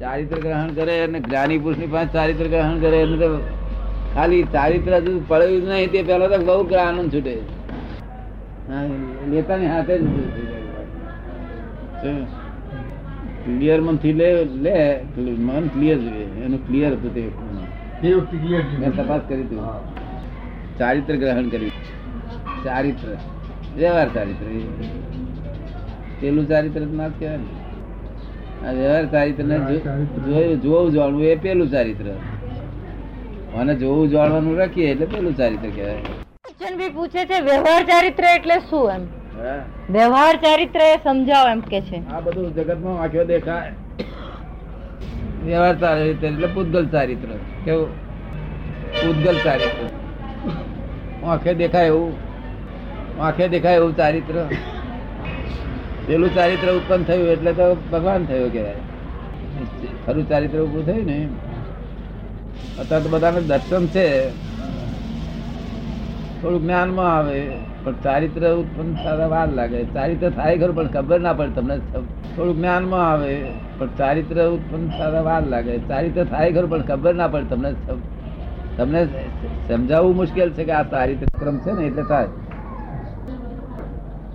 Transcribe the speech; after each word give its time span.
ચારિત્ર 0.00 0.36
ગ્રહણ 0.36 0.70
કરે 0.74 1.00
અને 1.00 1.20
જ્ઞાની 1.20 1.58
પુરુષની 1.58 1.86
પાસે 1.86 2.12
ચારિત્ર 2.12 2.46
ગ્રહણ 2.46 2.80
કરે 2.80 3.00
એને 3.00 3.16
તો 3.16 3.28
ખાલી 4.14 4.42
ચારિત્ર 4.42 4.96
હજુ 4.96 5.20
પડ્યું 5.28 5.60
જ 5.62 5.64
નહીં 5.64 5.90
તે 5.90 6.02
પેલા 6.02 6.28
તો 6.28 6.38
બહુ 6.38 6.74
આનંદ 6.74 7.14
છૂટે. 7.14 7.34
હા, 8.68 8.84
લેતાની 9.30 9.66
હાથે 9.66 9.98
જ 9.98 10.04
ક્લિયર 13.44 13.80
મનથી 13.80 14.12
લે 14.12 14.28
લે 14.44 15.00
મન 15.20 15.68
ક્લિયર 15.68 15.98
જોઈએ 15.98 16.24
એનું 16.44 16.66
ક્લિયર 16.66 16.92
હતું 16.92 17.14
તે. 17.14 17.24
મેં 18.80 18.96
તપાસ 18.96 19.20
કરી 19.28 19.42
હતી. 19.42 19.58
ચારિત્ર 20.78 21.16
ગ્રહણ 21.16 21.48
કરી 21.48 21.70
ચારિત્ર. 22.64 23.08
વ્યવહાર 23.76 24.08
ચારિત્ર. 24.14 24.46
પેલું 26.20 26.48
ચારિત્ર 26.48 26.80
ના 26.80 27.08
જ 27.08 27.12
કહેવાય 27.18 27.36
ને. 27.36 27.65
વ્યવહાર 28.62 29.06
ચારિત્ર 29.06 29.44
ને 29.44 29.58
જો- 29.58 29.78
ચારિત્ર. 29.78 30.22
જોયું 30.22 30.62
જોવું 30.62 30.92
જાણવું 30.92 31.22
એ 31.22 31.34
પેલું 31.34 31.70
ચારિત્ર. 31.70 32.04
અને 33.58 33.74
જોવું 33.74 34.08
જાણવાનું 34.08 34.58
રાખીએ 34.58 34.90
એટલે 34.90 35.06
પેલું 35.06 35.36
ચારિત્ર 35.36 35.68
કહેવાય. 35.74 35.94
બચ્ચનભાઈ 35.94 36.88
પૂછે 36.88 37.24
છે 37.24 37.40
વ્યવહાર 37.40 37.82
ચારિત્ર 37.82 38.24
એટલે 38.24 38.58
શું 38.58 38.90
એમ? 38.90 39.00
વ્યવહાર 39.90 40.36
ચારિત્ર 40.36 40.80
એ 40.80 40.96
સમજાવો 40.96 41.48
એમ 41.48 41.60
કે 41.60 41.80
છે. 41.80 42.10
આ 42.10 42.20
બધું 42.20 42.54
જગતમાં 42.54 43.02
આંખો 43.02 43.24
દેખાય. 43.24 43.72
વ્યવહાર 45.44 45.78
ચારિત્ર 45.78 46.26
એટલે 46.26 46.46
પૂતગલ 46.46 46.88
ચારિત્ર. 46.88 47.28
કેવું? 47.64 47.88
પૂતગલ 48.92 49.36
ચારિત્ર. 49.44 49.88
આંખે 51.26 51.54
દેખાય 51.54 51.86
એવું. 51.86 52.12
આંખે 53.20 53.48
દેખાય 53.48 53.74
એવું 53.74 53.96
ચારિત્ર. 53.96 54.48
પેલું 56.06 56.34
ચારિત્ર 56.34 56.68
ઉત્પન્ન 56.72 57.02
થયું 57.02 57.28
એટલે 57.28 57.52
તો 57.52 57.74
ભગવાન 57.92 58.24
થયો 58.24 58.48
કહેવાય. 58.48 58.74
ખરું 60.06 60.28
ચારિત્ર 60.28 60.58
ઉભું 60.58 60.86
થયું 60.86 61.06
ને 61.06 61.28
અત્યારે 62.78 63.04
તો 63.04 63.10
બધાને 63.10 63.40
દર્શન 63.40 63.86
છે. 63.86 64.28
થોડું 66.42 66.62
જ્ઞાનમાં 66.62 67.16
આવે, 67.16 67.40
પણ 67.84 67.94
ચારિત્ર 68.04 68.42
ઉત્પન્ન 68.54 68.92
થતા 68.94 69.26
વાર 69.26 69.48
લાગે. 69.48 69.84
ચારિત્ર 69.84 70.30
થાય 70.30 70.58
ખરું, 70.58 70.76
પણ 70.76 70.86
ખબર 70.86 71.20
ના 71.20 71.32
પડે 71.32 71.50
તમને. 71.50 71.76
થોડું 72.36 72.56
જ્ઞાનમાં 72.56 73.10
આવે, 73.10 73.34
પણ 73.78 73.86
ચારિત્ર 73.98 74.42
ઉત્પન્ન 74.46 74.88
થતા 74.88 75.20
વાર 75.20 75.42
લાગે. 75.46 75.78
ચારિત્ર 75.78 76.24
થાય 76.24 76.52
ખરું, 76.52 76.70
પણ 76.70 76.82
ખબર 76.82 77.14
ના 77.14 77.28
પડે 77.28 77.44
તમને. 77.44 77.72
તમને 78.76 79.04
સમજાવવું 79.68 80.16
મુશ્કેલ 80.16 80.50
છે 80.50 80.64
કે 80.64 80.72
આ 80.72 80.82
ચારિત્ર 80.82 81.26
ક્રમ 81.38 81.58
છે 81.58 81.72
ને, 81.72 81.84
એટલે 81.86 82.02
થાય. 82.02 82.28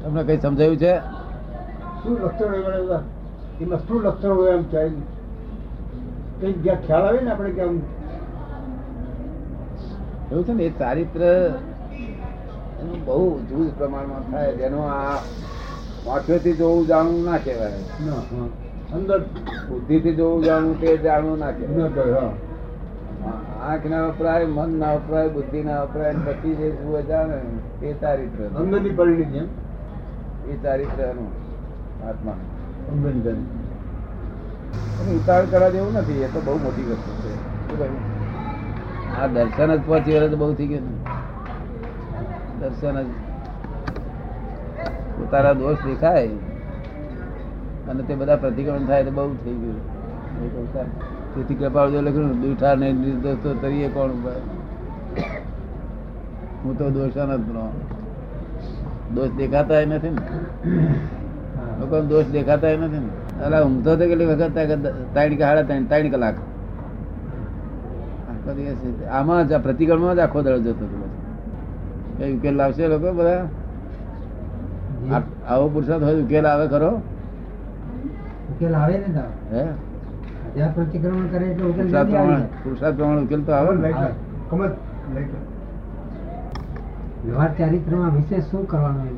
તમને 0.04 0.24
કઈ 0.24 0.38
સમજાયું 0.38 0.78
છે? 0.78 1.21
શું 2.04 2.20
લક્ષણ 2.22 2.50
હોય 2.50 2.82
બધા? 2.82 3.02
એમાં 3.62 3.80
શું 3.88 4.02
લક્ષણ 4.04 4.32
હોય 4.32 4.52
એમ 4.52 4.64
ચાઇલ્ડ 4.64 5.02
કઈ 6.42 6.54
જ્યાં 6.54 6.82
ખ્યાલ 6.82 7.06
આવે 7.06 7.22
ને 7.22 7.32
આપણે 7.32 7.52
કે 7.52 7.62
આમ? 7.62 7.78
એવું 10.32 10.44
છે 10.46 10.54
ને 10.54 10.64
એ 10.64 10.70
ચારિત્ર 10.80 11.22
એનું 12.82 13.06
બહુ 13.06 13.40
જૂજ 13.40 13.68
પ્રમાણમાં 13.78 14.32
થાય. 14.32 14.54
જેનો 14.54 14.82
આ 14.82 15.18
વાંચોથી 16.06 16.54
જોવું 16.54 16.88
જાણવું 16.88 17.24
ના 17.24 17.38
કહેવાય. 17.38 17.80
અંદર 18.94 19.20
બુદ્ધિથી 19.70 20.16
જોવું 20.16 20.44
જાણવું 20.44 20.82
તે 20.82 20.98
જાણવું 20.98 21.40
ના 21.40 21.52
કહેવાય. 21.52 22.12
હા. 22.12 22.32
આંખ 23.62 23.86
ના 23.86 24.06
વપરાય 24.08 24.46
મન 24.46 24.70
ના 24.80 24.94
વપરાય 24.94 25.28
બુદ્ધિ 25.28 25.64
ના 25.64 25.84
વપરાય 25.84 26.14
પછી 26.14 26.56
જે 26.56 26.72
જુએ 26.72 27.02
જાણે 27.02 27.38
એ 27.82 27.94
ચારિત્ર 27.94 28.40
અંદરની 28.60 28.90
પરિણીતિ 28.90 29.38
એમ? 29.38 29.48
એ 30.50 30.56
ચારિત્ર 30.64 31.04
એનું. 31.04 31.32
આત્મા. 32.08 32.36
એનું 35.02 35.16
ઉતાવળ 35.16 35.46
કરવા 35.46 35.70
જેવું 35.70 35.94
નથી, 35.94 36.14
એ 36.14 36.28
તો 36.34 36.42
બહુ 36.42 36.58
મોટી 36.58 36.84
વસ્તુ 36.84 37.12
છે 37.24 37.34
આ 39.22 39.28
દર્શન 39.28 39.76
જ 39.76 39.82
પહોંચી 39.86 40.14
વળે 40.16 40.30
તો 40.30 40.38
બહુ 40.38 40.54
થઈ 40.54 40.68
ગયું 40.68 40.88
દર્શન 42.60 43.02
જ 43.02 43.06
પોતાના 45.18 45.54
દોષ 45.54 45.78
દેખાય 45.86 46.28
અને 47.90 48.04
તે 48.04 48.16
બધા 48.16 48.36
પ્રતિક્રમણ 48.36 48.86
થાય 48.88 49.04
તો 49.04 49.12
બહુ 49.12 49.36
થઈ 49.44 49.54
ગયું. 49.54 49.80
તેથી 51.36 51.56
કૃપા 51.56 51.86
લખ્યું 51.86 52.42
દુઠા 52.42 52.76
ને 52.76 52.94
નિર્દોષ 52.94 53.58
તરીએ 53.62 53.88
કોણ? 53.88 54.12
હું 56.64 56.78
તો 56.78 56.90
દોષાન 56.90 57.32
જ 57.38 57.40
ગણો 57.40 57.66
દોષ 59.14 59.30
દેખાતા 59.38 59.86
નથી 59.86 60.10
ને. 60.10 60.22
લોકો 61.80 61.96
દોષ 62.04 62.28
દેખાતા 62.28 62.76
નથી 62.78 63.00
ને. 63.00 63.10
અલા 63.46 63.62
ઊંઘતો 63.64 63.92
તો 63.96 64.04
કેટલી 64.06 64.30
વખત 64.32 64.50
ત્રણ 65.14 65.32
કે 65.32 65.42
સાડા 65.42 65.64
ત્રણ 65.64 65.86
ત્રણ 65.86 66.10
કલાક. 66.12 66.36
આખો 68.32 68.52
દિવસ 68.54 68.80
આમાં 69.12 69.48
જ 69.48 69.52
આ 69.54 69.62
જ 70.16 70.22
આખો 70.22 70.40
દળ 70.42 70.60
જતો 70.60 70.86
હતો 70.86 71.08
કઈ 72.18 72.32
ઉકેલ 72.36 72.56
લાવશે 72.56 72.84
લોકો 72.88 73.10
બધા? 73.14 73.42
આવો 75.48 75.66
પુરસાદ 75.70 76.02
હોય 76.04 76.24
ઉકેલ 76.26 76.46
આવે 76.46 76.66
ખરો? 76.68 76.92
ઉકેલ 78.52 78.74
આવે 78.76 78.96
ને 78.98 79.10
હે? 79.52 79.64
પ્રતિક્રમણ 80.70 81.28
કરે 81.28 81.46
એટલે 81.46 81.66
ઉકેલ 81.66 81.88
પુરુષાર્થ 82.64 82.98
પ્રમાણે 82.98 83.24
ઉકેલ 83.24 83.42
તો 83.44 83.52
આવે 83.52 83.72
ને. 83.76 83.90
વ્યવહાર 87.24 87.52
ચારિત્રમાં 87.58 88.16
વિશેષ 88.16 88.46
શું 88.46 88.64
કરવાનું 88.68 89.10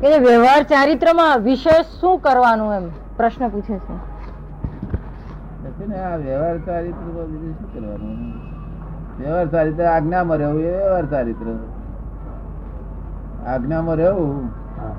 કે 0.00 0.18
વ્યવહાર 0.18 0.62
ચારિત્રમાં 0.62 1.38
વિશેષ 1.38 1.86
શું 2.00 2.18
કરવાનું 2.18 2.74
એમ? 2.74 2.88
પ્રશ્ન 3.16 3.48
પૂછે 3.48 3.78
છે. 3.78 4.08
ને 5.86 5.98
આ 5.98 6.16
વ્યવહાર 6.16 6.58
ચારિત્ર 6.58 7.10
તો 7.12 7.26
શું 7.26 7.74
કરવાનું? 7.74 8.32
વ્યવહાર 9.18 9.46
ચારિત્ર 9.46 9.84
આજ્ઞામાં 9.84 10.36
રહેવું 10.36 10.60
એ 10.60 10.78
વ્યવહાર 10.78 11.06
ચારિત્ર. 11.06 11.58
આજ્ઞામાં 13.46 13.96
રહેવું 13.96 14.44
હા. 14.80 14.94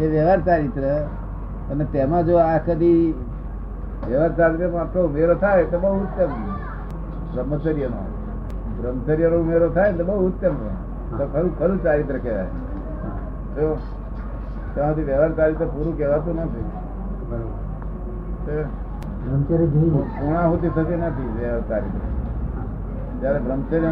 એ 0.00 0.06
વ્યવહાર 0.06 0.40
ચારિત્ર. 0.40 1.06
અને 1.70 1.84
તેમાં 1.84 2.26
જો 2.26 2.36
આ 2.36 2.58
કદી 2.58 3.14
વ્યવહાર 4.08 4.32
ચારિત્રમાં 4.32 4.82
આપણો 4.82 5.02
ઉમેરો 5.02 5.34
થાય 5.34 5.64
તો 5.64 5.78
બહુ 5.78 6.00
ઉત્તમ 6.00 6.30
બ્રહ્મચર્યનો. 7.34 8.06
બ્રહ્મચર્યનો 8.82 9.36
ઉમેરો 9.36 9.68
થાય 9.68 9.92
તો 9.92 10.04
બહુ 10.04 10.26
ઉત્તમ 10.26 10.54
તો 11.18 11.26
ખરું 11.26 11.58
ખરું 11.58 11.82
ચારિત્ર 11.82 12.18
કહેવાય. 12.18 12.44
જો 13.56 13.78
ત્યાંથી 14.78 15.06
વ્યવહાર 15.06 15.52
તો 15.60 15.66
પૂરું 15.66 15.94
કહેવાતું 15.98 16.34
નથી. 16.40 16.66
પૂર્ણાહુતિ 20.18 20.68
થતી 20.76 20.98
નથી 21.04 21.30
વ્યવહાર 21.38 21.62
ચારિત્ર 21.68 22.02
જયારે 23.20 23.38
બ્રહ્મચર્ય 23.46 23.88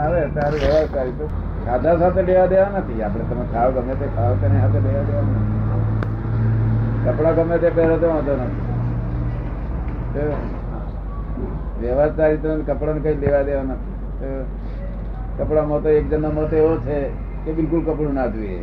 આવે 0.00 0.20
ત્યારે 0.34 0.56
વ્યવહાર 0.64 1.06
તો. 1.18 1.24
ખાધા 1.66 1.94
સાથે 1.96 2.20
લેવા 2.22 2.46
દેવા 2.52 2.70
નથી. 2.78 3.02
આપણે 3.02 3.24
તમે 3.30 3.44
ખાવ 3.52 3.68
ગમે 3.76 3.94
તે 4.00 4.06
ખાવ 4.16 4.32
તેને 4.40 4.56
સાથે 4.60 4.78
લેવા 4.86 5.04
દેવા 5.08 5.24
નથી. 5.28 5.58
કપડા 7.04 7.32
ગમે 7.38 7.56
તે 7.62 7.68
પહેરો 7.70 7.96
તો 8.02 8.06
વાંધો 8.08 8.32
નથી. 8.40 8.64
વ્યવહાર 11.80 12.10
તો 12.42 12.48
કપડાને 12.68 13.00
કઈ 13.06 13.16
લેવા 13.24 13.42
દેવા 13.48 13.64
નથી. 13.70 13.94
કપડામાં 15.38 15.80
તો 15.82 15.88
એક 15.88 16.04
જણનો 16.10 16.30
મત 16.36 16.52
એવો 16.60 16.72
છે 16.88 16.98
કે 17.44 17.50
બિલકુલ 17.52 17.82
કપડું 17.86 18.14
ના 18.14 18.28
જોઈએ 18.36 18.62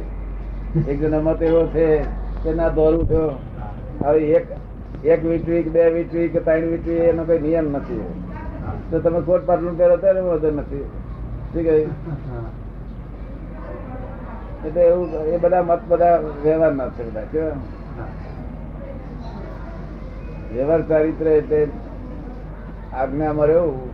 એક 0.85 0.99
જણનો 1.01 1.21
મત 1.21 1.41
એવો 1.41 1.65
છે 1.67 2.03
કે 2.43 2.53
ના 2.53 2.69
દોરું 2.69 3.05
છો 3.09 3.39
હવે 4.03 4.19
એક 4.19 4.45
એક 5.05 5.25
વીટવીક 5.25 5.71
બે 5.71 5.89
વીટવીક 5.89 6.43
ત્રણ 6.45 6.67
વીટવી, 6.67 6.95
એનો 6.95 7.23
કઈ 7.23 7.39
નિયમ 7.39 7.71
નથી. 7.71 8.05
તો 8.89 8.99
તમે 8.99 9.21
કોટ 9.21 9.45
પાટલું 9.45 9.77
પહેરો 9.77 9.97
ત્યારે 9.97 10.21
વધુ 10.21 10.51
નથી. 10.51 10.85
શું 11.53 11.63
કહ્યું. 11.63 11.91
એટલે 14.65 14.81
એવું, 14.81 15.09
એ 15.33 15.38
બધા 15.38 15.63
મત 15.63 15.79
બધા 15.88 16.19
વ્યવહાર 16.43 16.73
ના 16.73 16.89
છે 16.89 17.09
બધા, 17.09 17.21
કેવા? 17.21 17.55
વ્યવહાર 20.53 20.81
ચારિત્ર 20.81 21.27
એટલે 21.27 21.68
આજ્ઞામાં 22.94 23.45
રહેવું. 23.45 23.89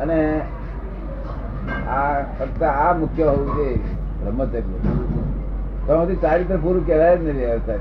અને 0.00 0.40
આ 1.88 2.94
મુખ્ય 2.98 3.22
હોવું 3.22 3.56
જોઈએ. 3.56 3.78
બ્રહ્મચર્ય 4.22 4.62
તો 5.86 6.16
ચારિત્ર 6.22 6.56
પૂરું 6.56 6.86
કહેવાય 6.86 7.16
જ 7.16 7.22
નહીં 7.22 7.36
વ્યવહાર 7.36 7.78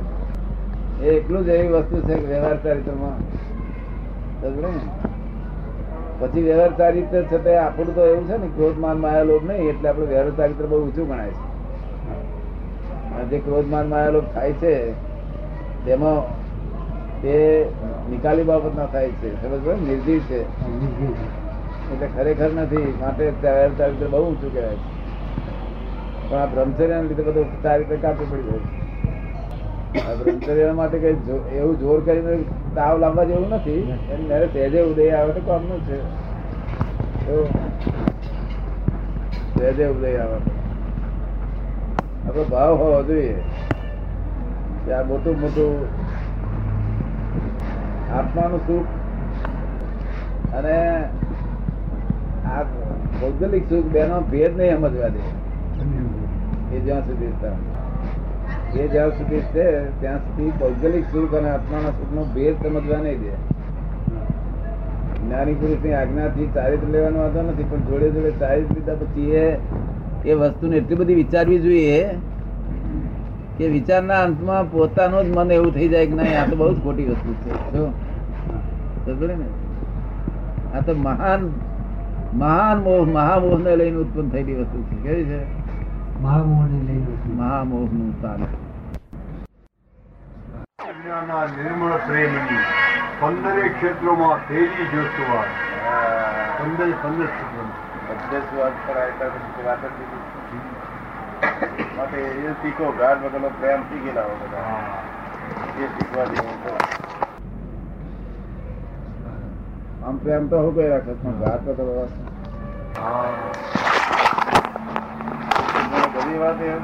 એ 1.02 1.10
એટલું 1.10 1.46
જ 1.46 1.48
એવી 1.48 1.68
વસ્તુ 1.68 2.02
છે 2.02 2.14
કે 2.14 2.26
વ્યવહાર 2.26 2.64
ચારિત્રમાં. 2.64 3.14
પછી 6.20 6.42
વ્યવહાર 6.42 6.78
ચારિત્ર 6.78 7.22
છતાં 7.22 7.66
આપણું 7.66 7.96
તો 7.96 8.06
એવું 8.06 8.28
છે 8.28 8.38
ને, 8.38 8.48
ક્રોધ, 8.48 8.78
માન, 8.78 8.98
માયા, 8.98 9.24
લોભ 9.24 9.48
નહીં, 9.48 9.70
એટલે 9.70 9.90
આપણે 9.90 10.06
વ્યવહાર 10.06 10.32
ચારિત્ર 10.32 10.66
બહુ 10.66 10.86
ઊંચું 10.86 11.08
ગણાય 11.08 11.30
છે. 11.30 11.52
જે 13.30 13.40
ક્રોધ, 13.40 13.68
માન, 13.68 13.90
માયા, 13.90 14.10
લોભ 14.10 14.26
થાય 14.34 14.54
છે, 14.54 14.94
તેમાં 15.86 16.24
તે 17.22 17.66
નિકાલી 18.10 18.44
બાબત 18.44 18.78
ના 18.78 18.86
થાય 18.86 19.10
છે. 19.10 19.42
સમજ 19.42 19.90
નિર્જીવ 19.90 20.20
છે. 20.20 20.46
એટલે 21.94 22.08
ખરેખર 22.08 22.50
નથી. 22.52 22.94
માટે 23.00 23.24
વ્યવહાર 23.42 23.70
ચારિત્ર 23.78 24.08
બહુ 24.08 24.24
ઊંચું 24.24 24.54
કહેવાય 24.54 24.76
છે. 24.76 26.30
પણ 26.30 26.38
આ 26.38 26.46
બ્રહ્મચર્યના 26.46 27.02
લીધે 27.02 27.24
બધું 27.24 27.64
ચારિત્ર 27.64 27.96
કાપી 27.96 28.26
પડી 28.26 28.42
જાય 28.42 28.60
છે. 28.60 30.10
આ 30.10 30.14
બ્રહ્મચર્ય 30.14 30.72
માટે 30.72 30.98
કઈ 31.00 31.16
એવું 31.58 31.80
જોર 31.80 32.00
કરીને 32.06 32.36
તાવ 32.76 33.00
લાવવા 33.00 33.24
જેવું 33.24 33.50
નથી. 33.50 33.82
જ્યારે 34.28 34.48
સહેજે 34.48 34.82
ઉદય 34.82 35.10
આવે 35.12 35.34
તો 35.34 35.40
કામનું 35.40 35.82
છે. 35.86 36.00
સહેજે 39.56 39.86
ઉદય 39.86 40.18
આવે. 40.18 40.40
આપણો 42.28 42.44
ભાવ 42.44 42.76
હોવો 42.76 43.04
જોઈએ. 43.04 43.36
કે 44.86 45.04
મોટું 45.04 45.42
મોટું 45.42 45.74
આત્માનું 48.14 48.60
સુખ 48.68 48.90
અને 50.54 50.78
આ 52.52 52.64
ભૌગોલિક 53.22 53.70
સુખ 53.70 53.86
બેનો 53.86 54.22
ભેદ 54.22 54.58
નહીં 54.58 54.76
સમજવા 54.78 55.08
દે. 55.08 55.24
એ 56.76 56.80
જ્યાં 56.80 57.02
સુધી 57.02 57.26
એ 58.80 58.88
જ્યાં 58.88 59.10
સુધી 59.10 59.40
છે, 59.40 60.00
ત્યાં 60.02 60.18
સુધી 60.18 60.50
ભૌગોલિક 60.50 61.06
સુખ 61.12 61.34
અને 61.36 61.50
આત્માના 61.50 61.90
સુખનો 61.90 62.24
ભેદ 62.24 62.56
સમજવા 62.64 62.98
નહીં 62.98 63.20
દે. 63.20 63.52
જ્ઞાની 65.26 65.54
પુરુષની 65.54 65.94
આજ્ઞાથી 65.94 66.50
ચારિત્ર 66.54 66.88
લેવાનો 66.88 67.20
વાંધો 67.20 67.42
નથી, 67.42 67.64
પણ 67.64 67.78
જોડે 67.78 68.10
જોડે 68.10 68.32
ચારિત્ર 68.32 68.76
લીધા 68.76 68.94
પછી 68.94 69.32
એ 69.32 69.58
એ 70.26 70.34
વસ્તુને 70.34 70.78
એટલી 70.78 70.96
બધી 70.96 71.16
વિચારવી 71.16 71.60
જોઈએ 71.60 72.10
કે 73.58 73.68
વિચારના 73.68 74.24
અંતમાં 74.24 74.72
પોતાનું 74.72 75.24
જ 75.24 75.38
મન 75.38 75.52
એવું 75.52 75.74
થઈ 75.74 75.88
જાય 75.88 76.06
કે 76.06 76.14
નહીં, 76.14 76.42
આ 76.42 76.46
તો 76.50 76.56
બહુ 76.56 76.74
જ 76.74 76.84
ખોટી 76.84 77.06
વસ્તુ 77.06 77.34
છે. 77.34 77.72
જો. 77.72 77.88
ને? 79.28 79.36
આ 80.78 80.82
તો 80.82 80.94
મહાન 80.94 81.50
મહાન 82.34 82.78
મોહ 82.78 83.08
મહામોહ 83.08 83.60
ને 83.60 83.76
લઈને 83.76 83.98
ઉત્પન્ન 83.98 84.30
થયેલી 84.30 84.56
વસ્તુ 84.56 84.84
છે. 84.84 84.96
કેવી 85.04 85.26
છે? 85.26 85.44
મહામોહને 86.20 86.80
લઈને 86.80 87.34
મહામોહનું 87.34 88.18
સ્થાન. 88.18 88.44
આજ્ઞાના 90.88 91.46
નિર્મળ 91.46 91.92
પ્રેમની 91.92 92.58
પંદરે 93.20 93.70
ક્ષેત્રોમાં 93.70 94.48
તેજી 94.48 94.86
જોતવા. 94.86 95.44
પંદર 96.60 96.92
પંદર 97.04 97.26
ક્ષેત્રોમાં. 97.26 97.92
માટે 101.98 102.18
એ 102.18 102.52
શીખો 102.52 102.94
ગાઢ 103.00 103.18
વગરનો 103.18 103.50
પ્રેમ 103.50 103.82
શીખેલા 103.82 104.22
લાવો 104.22 104.36
બધા. 104.36 104.64
એ 105.80 105.88
શીખવા 105.88 106.24
જેવું 106.24 107.11
છે. 110.02 110.06
આમ 110.06 110.18
પ્રેમ 110.20 110.50
તો 110.50 110.58
હું 110.58 110.74
કઈ 110.74 110.90
રાખે 110.90 111.14
પણ 111.16 111.36
ગાઢ 111.40 111.66
તો 111.66 111.74
કરો 111.76 111.94
બધી 116.14 116.40
વાત 116.40 116.62
એમ 116.64 116.82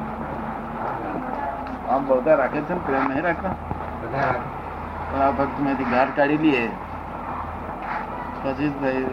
આમ 1.87 2.01
બધા 2.09 2.35
રાખે 2.35 2.59
છે 2.61 2.73
ને 2.73 2.81
પ્રેમ 2.81 3.03
નહીં 3.05 3.23
રાખતા 3.23 3.55
બધા 4.01 4.33
પણ 5.07 5.21
આ 5.21 5.31
ભક્તમાંથી 5.33 5.89
ગાઢ 5.91 6.13
કાઢી 6.15 6.41
લઈએ 6.43 6.63
પછી 8.41 8.69
જ 8.69 8.75
ભાઈ 8.77 9.05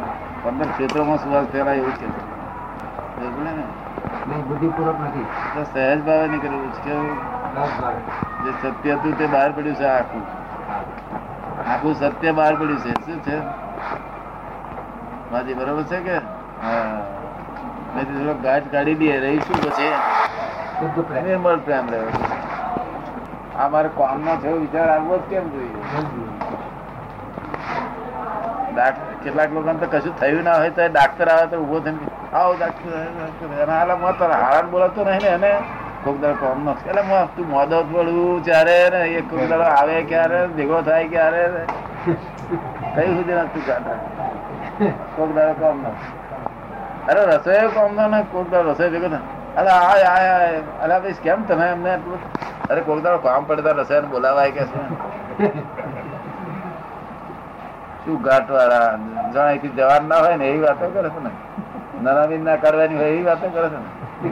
પંદર 0.43 0.69
ક્ષેત્રોમાં 0.73 1.19
સુવાસ 1.21 1.47
ફેરાય 1.49 1.81
એવું 1.81 1.95
છે 1.95 2.07
સમજ્યો 3.17 3.45
ને? 3.49 3.53
નહીં 4.27 4.45
બુદ્ધિપૂર્વક 4.49 4.99
નથી 5.01 5.27
તો 5.53 5.65
સહેજ 5.71 5.99
ભાવે 6.03 6.27
નીકળેલું 6.29 6.71
છે 6.75 6.81
કેવું 6.85 7.11
દસ 7.55 7.73
બાર 7.79 7.95
જે 8.45 8.51
સત્ય 8.73 8.95
હતું 8.97 9.15
તે 9.17 9.27
બહાર 9.29 9.49
પડ્યું 9.53 9.77
છે 9.77 9.87
આખું 9.89 10.23
આખું 11.67 11.95
સત્ય 11.97 12.33
બહાર 12.35 12.53
પડ્યું 12.55 12.83
છે 12.83 12.93
શું 13.05 13.21
છે 13.23 13.37
માજી 15.35 15.55
બરોબર 15.55 15.83
છે 15.83 16.01
કે? 16.01 16.17
હા. 16.63 17.01
થોડો 17.95 18.35
ગાંઠ 18.43 18.73
કાઢી 18.73 18.95
દઈએ 18.95 19.21
રહીશું 19.21 19.57
પછી. 19.63 19.91
નિર્મળ 21.23 21.57
પ્રેમ 21.57 21.87
રહ્યો 21.91 22.11
આ 23.59 23.69
મારે 23.69 23.89
કામનો 23.89 24.37
થયો 24.37 24.57
વિચાર 24.57 24.89
આવવો 24.91 25.19
જ 25.19 25.21
કેમ 25.21 25.51
જોઈએ? 25.51 25.83
કેટલાક 29.25 29.53
લોકોને 29.53 29.79
તો 29.79 29.99
કશું 29.99 30.21
થયું 30.21 30.43
ના 30.43 30.55
હોય 30.55 30.71
તો 30.71 30.89
ડાક્ટર 30.93 31.29
આવે 31.29 31.47
તો 31.47 31.57
ઊભો 31.57 31.79
થઈને 31.81 32.37
આવો 32.37 32.55
ડાક્ટર 32.55 32.93
એના 32.93 33.27
ડાક્ટર. 33.27 33.47
આવે." 33.47 33.63
અને 33.63 34.43
હાલા 34.43 34.63
બોલાતો 34.63 35.05
નહીં 35.05 35.23
ને 35.23 35.29
એને. 35.29 35.53
કોક 36.05 36.21
દાડો 36.21 36.35
કોમ 36.35 36.65
નો 36.65 36.77
એટલે 36.87 37.03
તું 37.37 37.49
મોદો 37.49 37.83
પડવું 37.83 38.45
ત્યારે 38.45 38.91
ને 38.93 39.01
એક 39.19 39.31
કોક 39.31 39.49
દાડો 39.49 39.63
આવે 39.63 40.03
ક્યારે 40.03 40.47
ભેગો 40.47 40.83
થાય 40.83 41.09
ક્યારે 41.09 41.43
કઈ 42.95 43.15
સુધી 43.17 43.33
નથી 43.33 43.63
ગાતા 43.67 44.24
કોક 44.81 45.35
છે 45.35 45.95
શું? 45.95 46.15
ઘાટ 58.23 58.51
વાળા 58.51 58.99
જવાનું 59.77 60.09
ના 60.09 60.17
હોય 60.17 60.37
ને 60.37 60.49
એવી 60.49 60.61
વાતો 60.61 60.89
કરે 60.89 61.09
છે 61.09 61.25
ને? 61.25 61.31
નનામી 62.03 62.39
ના 62.39 62.57
કરવાની 62.57 62.97
હોય 62.97 63.09
એવી 63.09 63.23
વાતો 63.23 63.49
કરે 63.49 63.69
છે 63.69 63.77
ને? 63.77 64.31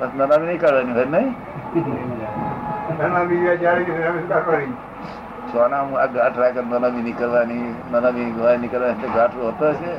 બસ 0.00 0.08
નનામી 0.14 0.46
નહીં 0.46 0.60
કરવાની 0.60 0.92
હોય 0.92 1.04
નહીં? 1.04 1.34
સોના 5.52 5.82
આ 6.02 6.06
ગાંઠ 6.14 6.38
રાખે 6.42 6.60
નનામી 6.68 7.02
નીકળવાની 7.08 7.66
નનામી 7.92 8.30
ગવાય 8.36 8.58
નીકળવાની 8.64 9.12
ગાંઠ 9.16 9.36
હોતો 9.44 9.70
હશે. 9.70 9.92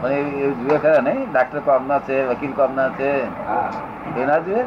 પણ 0.00 0.12
એ 0.44 0.50
જુએ 0.60 0.76
ખરા 0.84 1.00
નહીં? 1.06 1.24
ડાક્ટર 1.32 1.60
કોમના 1.68 2.00
છે 2.08 2.16
વકીલ 2.28 2.52
કોમના 2.58 2.88
છે. 2.98 3.10
એના 4.22 4.40
જુએ? 4.46 4.60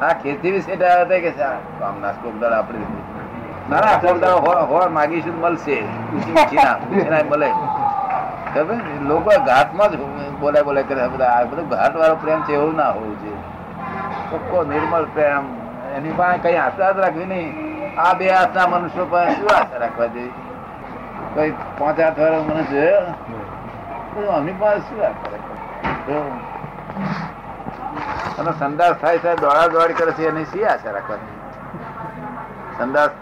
હા 0.00 0.14
ખેતી 0.22 0.52
વિશે 0.54 0.72
હતા 0.74 1.20
કે 1.24 1.30
કામના 1.80 2.14
કોકદાળ 2.22 2.54
આપણે 2.60 2.86
ના 3.70 3.80
ના 3.86 3.98
કોકદાળ 4.06 4.38
હો 4.46 4.54
હો 4.72 4.80
માગીશું 4.96 5.36
મળશે. 5.44 5.78
મળે. 7.30 7.50
લોકો 9.08 9.30
ઘાટમાં 9.50 9.90
જ 9.90 9.94
બોલાય 10.40 10.64
બોલાય 10.68 10.88
કરે 10.88 11.08
બધા. 11.14 11.32
આ 11.36 11.44
બધું 11.44 11.68
ઘાટ 11.74 11.94
વાળો 12.00 12.16
પ્રેમ 12.24 12.40
છે 12.48 12.52
એવું 12.58 12.74
ના 12.76 12.90
હોવું 12.96 13.16
જોઈએ. 13.20 13.38
ચોખ્ખો 14.30 14.58
નિર્મળ 14.72 15.06
પ્રેમ. 15.14 15.44
એની 15.96 16.14
પાસે 16.18 16.38
કઈ 16.44 16.56
આશા 16.64 16.92
જ 16.92 16.98
રાખવી 17.04 17.26
નહીં. 17.32 17.65
આ 17.96 18.14
બે 18.14 18.26
હાથના 18.28 18.66
મનુષ્યો 18.66 19.06
પાસે 19.06 19.34
શું 19.36 19.50
આશા 19.56 19.78
રાખવા 19.82 20.06
જોઈએ 20.06 20.32
કોઈ 21.34 21.52
પાંચ 21.78 22.00
આઠ 22.00 22.18
વાળો 22.22 22.42
મનુષ્ય 22.42 22.88
અમની 24.36 24.56
પાસે 24.60 24.80
શું 24.88 25.00
આશા 25.06 25.30
રાખવા. 25.34 25.58
અને 28.38 28.52
સંદાસ 28.58 28.94
થાય 29.02 29.18
થાય 29.18 29.36
દોડા 29.36 29.68
દોડ 29.68 29.92
કરે 29.98 30.12
છે, 30.12 30.24
એની 30.28 30.46
શી 30.52 30.64
આશા 30.64 30.94
રાખવાની? 30.96 31.36
સંદાસ 32.78 33.12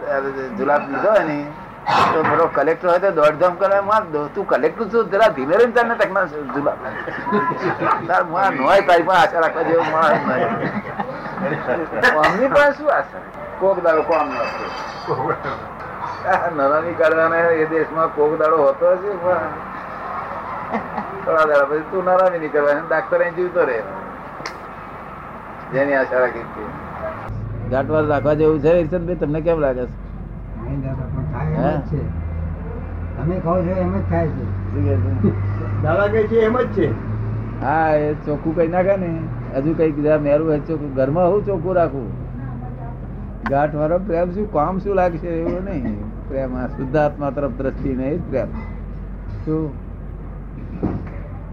જુલાબ 0.59 0.83
લીધો 0.91 1.11
હોય 1.11 1.25
ને 1.25 1.37
તો 1.85 2.23
પેલો 2.23 2.45
કલેક્ટર 2.49 2.89
હોય 2.89 3.01
તો 3.01 3.11
દોડધામ 3.13 3.55
કરે 3.57 3.81
માં 3.83 4.05
દો- 4.11 4.29
તું 4.35 4.45
કલેક્ટર 4.47 4.85
છું, 4.89 5.11
જરા 5.11 5.29
ધીમે 5.31 5.55
રહીને 5.55 5.73
તને 5.75 5.95
તકના 5.97 6.25
જુલા 6.49 6.77
તારમાં 8.09 8.55
નોય 8.57 8.81
તારી 8.83 9.03
પણ 9.03 9.17
આશા 9.17 9.41
રાખવા 9.41 9.65
જેવો 9.65 9.85
માણસ 9.91 10.23
નહીં. 10.27 10.53
અમની 12.21 12.49
પણ 12.49 12.73
શું 12.75 12.91
આશા? 12.91 13.23
કોક 13.61 13.77
દાડો 13.83 14.03
કોમ 14.05 14.29
નરાની 16.55 16.95
કાઢવાને 16.95 17.39
એ 17.57 17.67
દેશમાં 17.67 18.09
કોક 18.11 18.33
દાડો 18.39 18.57
હોતો 18.59 18.87
હશે 18.93 19.11
થોડા 21.25 21.45
દાડા 21.45 21.67
પછી 21.67 21.85
તું 21.91 22.05
નરાની 22.07 22.39
નહીં 22.39 22.53
કરવાની 22.53 22.87
ડાક્ટર 22.89 23.21
અહીં 23.21 23.37
જીવતો 23.37 23.61
રહે. 23.65 23.79
જેની 25.73 25.97
આશા 25.97 26.21
રાખી 26.21 26.47
ઘાટવાર 27.71 28.05
રાખવા 28.07 28.35
જેવું 28.37 28.59
છે 28.63 28.73
તમને 29.19 29.41
કેમ 29.43 29.59
લાગે 29.61 29.85
છે? 29.85 29.93
તમે 33.17 33.37
કહો 33.45 33.53
છો 33.63 33.75
એમ 33.81 33.93
જ 33.99 34.03
થાય 34.11 34.27
છે. 34.27 34.45
શું 34.71 34.83
કહે 34.85 34.95
છે? 34.97 35.31
દાદા 35.83 36.09
છે 36.09 36.41
એમ 36.49 36.57
જ 36.59 36.67
છે. 36.77 36.89
હા 37.61 37.89
એ 37.95 38.15
ચોખ્ખું 38.15 38.57
કઈ 38.57 38.69
નાખે 38.69 38.97
ને. 38.97 39.11
હજુ 39.57 39.75
કંઈક 39.75 39.99
મેરું 40.23 40.49
હોય 40.49 40.61
ચોખ્ખું. 40.61 40.95
ઘરમાં 40.95 41.33
હું 41.33 41.47
ચોખ્ખું 41.47 41.75
રાખું? 41.75 42.09
ગાંઠ 43.51 43.75
વાળો 43.75 43.99
પ્રેમ 43.99 44.31
શું? 44.31 44.53
કામ 44.53 44.79
શું 44.79 44.95
લાગશે 44.95 45.29
એવું 45.29 45.65
નહીં. 45.65 45.99
પ્રેમ 46.29 46.57
આ 46.57 46.67
શુદ્ધાત્મા 46.67 47.31
તરફ 47.31 47.51
દ્રષ્ટિ 47.59 47.95
નહીં 47.95 48.31
પ્રેમ. 48.31 48.49
શું? 49.45 49.73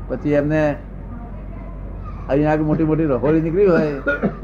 પછી 0.08 0.32
એમને 0.32 0.76
અહીંયા 2.30 2.52
આગળ 2.52 2.64
મોટી 2.64 2.84
મોટી 2.84 3.06
રહોળી 3.06 3.42
નીકળી 3.42 3.68
હોય 3.68 3.94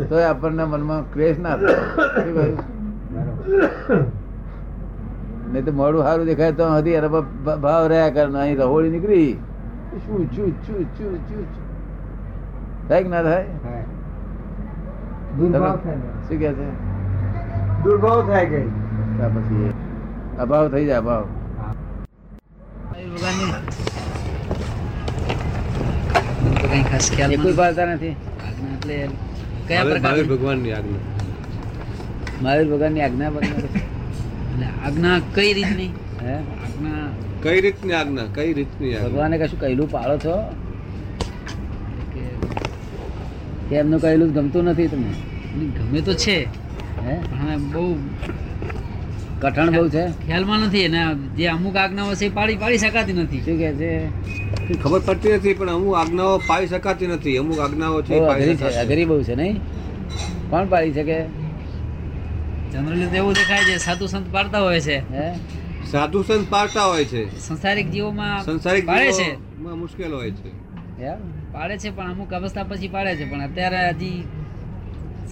તો 0.09 0.15
આપણને 0.29 0.63
મનમાં 0.63 1.13
ક્રેશ 1.13 1.39
ના 1.39 1.57
થાય. 1.57 1.77
નહીં 5.57 5.65
તો 5.65 5.71
મોડું 5.71 6.03
સારું 6.03 6.25
દેખાય 6.25 6.51
તો 6.51 6.75
હતી 6.75 6.99
ભાવ 7.61 7.87
રહ્યા 7.87 8.09
કરે 8.09 8.39
અહીં 8.39 8.57
રહોળી 8.57 8.89
નીકળી. 8.89 9.33
શું 9.33 10.27
છું 10.31 10.51
છું 10.51 10.83
છું 10.83 11.17
છું 11.17 11.45
થાય 12.89 13.03
કે 13.03 13.09
ના 13.09 13.23
થાય? 13.23 13.45
શું 16.29 16.39
કે 16.39 16.53
છે? 16.53 16.69
દુર્ભાવ 17.83 18.27
થાય 18.27 18.45
ગઈ 18.45 18.67
પછી 19.27 19.73
અભાવ 20.39 20.69
થઈ 20.69 20.85
જાય 20.85 20.97
અભાવ. 20.97 21.25
ભાવે- 29.83 30.01
ભાવે 30.01 30.23
ભગવાનની. 30.23 30.71
આજ્ઞા. 30.71 30.99
મહાવીર 32.41 32.75
ભગવાનની 32.75 33.01
આજ્ઞા 33.01 33.29
વગર 33.29 33.43
એટલે 34.57 34.69
આજ્ઞા 34.85 35.19
કઈ 35.35 35.53
રીતની? 35.53 35.91
હે? 36.21 36.33
આજ્ઞા 36.33 37.07
કઈ 37.43 37.61
રીતની 37.61 37.93
આજ્ઞા? 37.93 38.23
કઈ 38.35 38.53
રીતની 38.53 38.95
ભગવાને 38.95 39.37
કશું 39.37 39.59
કહેલું 39.59 39.91
પાળો 39.91 40.17
છો? 40.17 40.35
કે 43.69 43.75
એમનું 43.75 43.99
કહેલું 43.99 44.33
ગમતું 44.33 44.63
નથી 44.63 44.87
તમને? 44.87 45.13
ગમે 45.77 46.01
તો 46.01 46.13
છે. 46.13 46.43
હે? 47.05 47.15
પણ 47.29 47.71
બહુ 47.71 47.95
કઠણ 49.41 49.71
બહુ 49.71 49.89
છે. 49.89 50.05
ખ્યાલમાં 50.25 50.59
નથી 50.59 50.85
અને 50.85 51.15
જે 51.37 51.47
અમુક 51.47 51.75
આજ્ઞાઓ 51.75 52.13
છે 52.13 52.25
એ 52.25 52.29
પાડી 52.29 52.55
પાડી 52.55 52.77
શકાતી 52.77 53.13
નથી. 53.13 53.41
શું 53.41 53.57
કે 53.57 53.73
છે? 53.73 53.91
ખબર 54.83 54.99
પડતી 54.99 55.33
નથી 55.33 55.53
પણ 55.53 55.69
અમુક 55.69 55.95
આજ્ઞાઓ 55.95 56.37
પાડી 56.37 56.67
શકાતી 56.67 57.07
નથી. 57.07 57.37
અમુક 57.37 57.59
આજ્ઞાઓ 57.59 58.01
છે 58.01 58.19
અઘરી 58.77 59.05
બહુ 59.05 59.23
છે 59.23 59.35
નહીં? 59.35 59.57
કોણ 60.49 60.65
પાડી 60.65 60.93
શકે? 60.93 61.46
જનરલી 62.73 63.07
તો 63.07 63.15
એવું 63.15 63.33
દેખાય 63.33 63.63
છે 63.63 63.77
સાધુ 63.77 64.07
સંત 64.07 64.33
પાડતા 64.33 64.59
હોય 64.59 64.79
છે. 64.79 64.97
સાધુ 65.91 66.23
સંત 66.23 66.47
પાડતા 66.49 66.83
હોય 66.83 67.05
છે. 67.05 67.39
સંસારિક 67.39 67.91
જીવોમાં 67.91 68.43
સંસારિક 68.43 68.87
પાડે 68.87 69.11
છે. 69.11 69.59
મુશ્કેલ 69.59 70.13
હોય 70.13 70.31
છે. 70.31 70.49
એમ? 71.03 71.17
પાડે 71.51 71.77
છે 71.77 71.89
પણ 71.95 72.11
અમુક 72.11 72.33
અવસ્થા 72.33 72.63
પછી 72.63 72.87
પાડે 72.87 73.15
છે 73.15 73.31
પણ 73.31 73.41
અત્યારે 73.41 73.89
હજી 73.89 74.23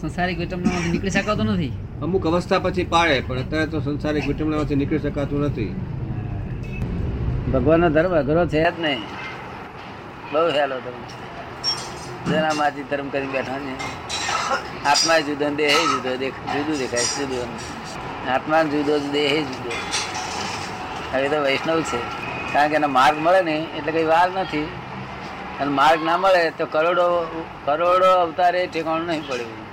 સંસારિક 0.01 0.39
વિટમણામાંથી 0.39 0.89
નીકળી 0.91 1.09
શકાતો 1.09 1.43
નથી. 1.43 1.71
અમુક 2.01 2.27
અવસ્થા 2.27 2.59
પછી 2.59 2.83
પાળે 2.83 3.23
પણ 3.27 3.39
અત્યારે 3.39 3.67
તો 3.67 3.79
સંસારિક 3.79 4.27
વિટમણામાંથી 4.27 4.75
નીકળી 4.75 4.99
શકાતું 4.99 5.41
નથી. 5.41 5.75
ભગવાનનો 7.53 7.89
ધર્મ 7.89 8.11
અઘરો 8.11 8.45
છે 8.45 8.63
જ 8.63 8.73
નહીં. 8.79 8.99
બહુ 10.33 10.47
હેલો 10.47 10.75
ધર્મ 10.75 11.03
છે. 11.03 12.31
જેના 12.31 12.53
માજી 12.53 12.83
ધર્મ 12.83 13.09
કરી 13.09 13.27
બેઠા 13.27 13.59
છે. 13.59 14.14
આત્મા 14.85 15.19
જુદો 15.19 15.49
દેહ 15.49 15.73
જુદો 15.73 16.15
જુદું 16.15 16.77
દેખાય, 16.77 17.03
જુદું 17.03 17.49
આત્મા 18.31 18.63
જુદો 18.63 18.99
દેહ 18.99 19.43
જુદો. 19.43 19.71
હવે 21.13 21.29
તો 21.29 21.41
વૈષ્ણવ 21.41 21.81
છે. 21.81 21.97
કારણ 22.53 22.69
કે 22.69 22.75
એનો 22.75 22.87
માર્ગ 22.87 23.17
મળે 23.17 23.41
ને 23.41 23.67
એટલે 23.77 23.91
કઈ 23.91 24.03
વાર 24.03 24.31
નથી. 24.31 24.63
અને 25.59 25.71
માર્ગ 25.71 26.03
ના 26.03 26.17
મળે 26.17 26.49
તો 26.49 26.65
કરોડો 26.65 27.05
કરોડો 27.65 28.11
અવતારે 28.11 28.67
ઠેકાણું 28.67 29.07
નહીં 29.07 29.27
પડ્યું 29.27 29.65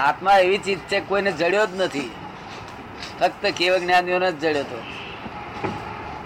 આત્મા 0.00 0.38
એવી 0.38 0.58
ચીજ 0.58 0.78
છે 0.78 1.00
કોઈને 1.00 1.32
જડ્યો 1.32 1.66
જ 1.66 1.80
નથી. 1.80 2.10
ફક્ત 3.20 3.46
કેવ 3.46 3.76
જ્ઞાનીઓને 3.76 4.32
જ 4.32 4.38
જડ્યો 4.38 4.60
હતો 4.60 4.82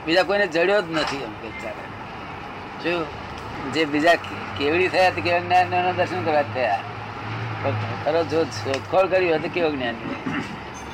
બીજા 0.07 0.23
કોઈને 0.23 0.47
જડ્યો 0.47 0.83
જ 0.83 0.85
નથી 0.91 1.17
એમ 1.17 1.33
કે 1.33 1.49
ચાલે. 1.63 1.85
શું? 2.83 3.07
જે 3.73 3.85
બીજા 3.85 4.15
કેવડી 4.59 4.89
થયા 4.89 5.11
તે 5.11 5.21
કેવ 5.21 5.43
જ્ઞાનીઓના 5.43 5.93
દર્શન 5.93 6.25
કરવા 6.25 6.43
જ 6.43 6.45
થયા. 6.55 6.81
ખરો 8.05 8.25
જો 8.25 8.45
શોધખોળ 8.45 9.07
કરી 9.07 9.31
હોય 9.31 9.39
તો 9.39 9.49
કેવો 9.49 9.71
જ્ઞાની? 9.71 10.43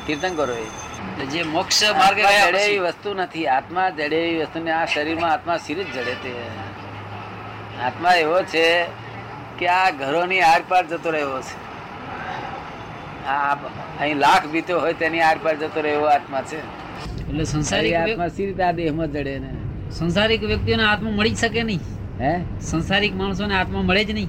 કીર્તન 0.06 0.34
કરો 0.34 0.54
એ. 0.54 1.26
જે 1.26 1.42
મોક્ષ 1.42 1.84
માર્ગ 1.84 2.18
જડે 2.18 2.58
એવી 2.58 2.78
વસ્તુ 2.78 3.14
નથી. 3.14 3.46
આત્મા 3.46 3.90
જડે 3.90 4.16
એવી 4.16 4.40
વસ્તુ 4.40 4.64
ને 4.64 4.70
આ 4.70 4.84
શરીરમાં 4.84 5.32
આત્મા 5.32 5.56
સિર 5.56 5.82
જ 5.82 5.86
જડે 5.86 6.14
તે. 6.14 6.32
આત્મા 7.82 8.12
એવો 8.12 8.42
છે 8.42 8.86
કે 9.58 9.68
આ 9.68 9.90
ઘરોની 9.90 10.40
આરપાર 10.40 10.86
જતો 10.86 11.10
રહ્યો 11.10 11.40
છે. 11.40 11.64
આ 13.26 13.54
અહીં 14.00 14.16
લાખ 14.16 14.46
બીતો 14.46 14.80
હોય 14.80 14.92
તેની 14.92 15.20
આરપાર 15.20 15.56
જતો 15.56 15.80
રહ્યો 15.80 16.00
આત્મા 16.00 16.42
છે. 16.42 16.58
એટલે 17.28 17.44
સંસારિક 17.44 17.94
આત્મા 17.94 18.28
સી 18.28 18.46
રીતે 18.46 18.62
આ 18.62 18.72
દેહમાં 18.72 19.08
જડે 19.08 19.38
ને. 19.38 19.48
સંસારિક 19.90 20.42
વ્યક્તિઓને 20.42 20.82
આત્મા 20.82 21.10
મળી 21.10 21.34
શકે 21.34 21.62
નહીં. 21.62 21.80
હે? 22.20 22.60
સંસારિક 22.60 23.16
માણસોને 23.16 23.54
આત્મા 23.54 23.82
મળે 23.82 24.04
જ 24.04 24.10
નહીં. 24.10 24.28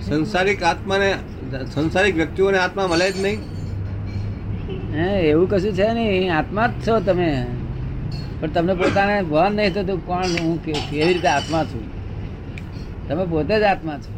સંસારિક 0.00 0.62
આત્માને 0.62 1.14
સંસારિક 1.74 2.14
વ્યક્તિઓને 2.14 2.58
આત્મા 2.58 2.86
મળે 2.86 3.12
જ 3.12 3.20
નહીં. 3.20 3.38
હે 4.94 5.06
એવું 5.28 5.50
કશું 5.50 5.72
છે 5.72 5.92
નહીં. 5.92 6.36
આત્મા 6.36 6.66
જ 6.66 6.88
છો 6.88 7.00
તમે. 7.00 7.46
પણ 8.40 8.48
તમને 8.48 8.74
પોતાને 8.74 9.22
ભાન 9.22 9.52
નહીં 9.52 9.72
થતું 9.74 10.06
કોણ 10.06 10.24
હું 10.40 10.64
કેવી 10.64 11.04
રીતે 11.12 11.28
આત્મા 11.28 11.64
છું? 11.64 11.84
તમે 13.08 13.24
પોતે 13.24 13.60
જ 13.60 13.62
આત્મા 13.62 13.98
છો. 13.98 14.12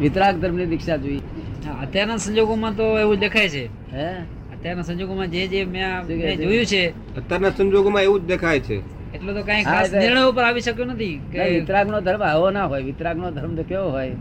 વિતરાગ 0.00 0.40
ધર્મની 0.40 0.66
દીક્ષા 0.66 0.96
જોઈ 0.96 1.20
અત્યારના 1.82 2.16
સંજોગોમાં 2.16 2.76
તો 2.76 2.98
એવું 2.98 3.16
જ 3.16 3.20
દેખાય 3.20 3.48
છે. 3.48 3.64
હે? 3.92 4.08
અત્યારના 4.54 4.82
સંજોગોમાં 4.82 5.28
જે 5.30 5.46
જે 5.46 5.64
મેં? 5.64 6.06
જોયું 6.36 6.66
છે 6.66 6.82
અત્યારના 7.16 7.50
સંજોગોમાં 7.50 8.02
એવું 8.02 8.20
જ 8.20 8.24
દેખાય 8.26 8.60
છે. 8.60 8.78
એટલો 9.14 9.34
તો 9.34 9.42
કઈ 9.42 9.62
ખાસ 9.62 9.92
નિર્ણય 9.92 10.22
ઉપર 10.22 10.44
આવી 10.44 10.60
શક્યો 10.60 10.84
નથી 10.84 11.20
કે 11.32 11.48
વિતરાગ 11.50 11.90
નો 11.90 12.00
ધર્મ 12.00 12.22
આવો 12.22 12.50
ના 12.50 12.64
હોય. 12.64 12.82
વિતરાગ 12.82 13.16
નો 13.16 13.30
ધર્મ 13.30 13.56
તો 13.56 13.62
કેવો 13.62 13.88
હોય? 13.90 14.12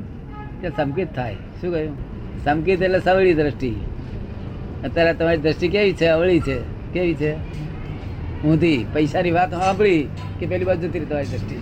કે 0.62 0.70
સંકિત 0.70 1.16
થાય. 1.16 1.34
શું 1.34 1.72
કહ્યું? 1.72 1.98
સંકિત 2.44 2.82
એટલે 2.82 3.00
સવળી 3.00 3.34
દ્રષ્ટિ. 3.34 3.76
અત્યારે 4.84 5.14
તમારી 5.14 5.38
દ્રષ્ટિ 5.38 5.68
કેવી 5.68 5.94
છે? 5.94 6.06
અવળી 6.06 6.40
છે. 6.40 6.60
કેવી 6.94 7.14
છે? 7.14 7.34
ઊંધી. 8.44 8.86
પૈસાની 8.94 9.32
વાત 9.32 9.52
સાંભળી 9.52 10.08
કે 10.40 10.46
પેલી 10.46 10.66
બાજુ 10.66 10.88
જતી 10.88 11.00
તમારી 11.00 11.26
દ્રષ્ટિ. 11.26 11.56